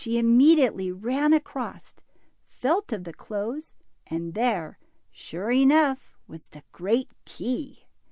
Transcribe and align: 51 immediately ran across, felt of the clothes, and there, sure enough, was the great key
51 0.03 0.19
immediately 0.25 0.91
ran 0.91 1.31
across, 1.31 1.97
felt 2.47 2.91
of 2.91 3.03
the 3.03 3.13
clothes, 3.13 3.75
and 4.07 4.33
there, 4.33 4.79
sure 5.11 5.51
enough, 5.51 6.17
was 6.27 6.47
the 6.47 6.63
great 6.71 7.11
key 7.23 7.85